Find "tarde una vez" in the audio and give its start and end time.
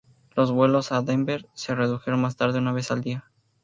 2.35-2.89